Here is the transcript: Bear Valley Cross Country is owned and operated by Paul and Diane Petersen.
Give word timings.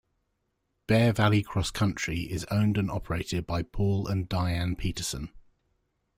Bear 0.87 1.13
Valley 1.13 1.43
Cross 1.43 1.69
Country 1.69 2.21
is 2.21 2.43
owned 2.45 2.75
and 2.79 2.89
operated 2.89 3.45
by 3.45 3.61
Paul 3.61 4.07
and 4.07 4.27
Diane 4.27 4.75
Petersen. 4.75 5.29